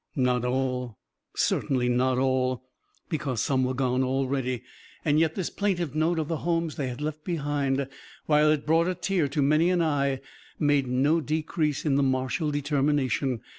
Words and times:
Not 0.15 0.43
all! 0.43 0.97
Certainly 1.35 1.89
not 1.89 2.17
all, 2.17 2.67
because 3.07 3.39
some 3.39 3.63
were 3.63 3.75
gone 3.75 4.01
already. 4.01 4.63
And 5.05 5.19
yet 5.19 5.35
this 5.35 5.51
plaintive 5.51 5.93
note 5.93 6.17
of 6.17 6.27
the 6.27 6.37
homes 6.37 6.73
they 6.75 6.87
had 6.87 7.01
left 7.01 7.23
behind, 7.23 7.87
while 8.25 8.49
it 8.49 8.65
brought 8.65 8.87
a 8.87 8.95
tear 8.95 9.27
to 9.27 9.43
many 9.43 9.69
an 9.69 9.83
eye, 9.83 10.19
made 10.57 10.87
no 10.87 11.21
decrease 11.21 11.85
in 11.85 12.03
martial 12.03 12.49
determination. 12.49 13.41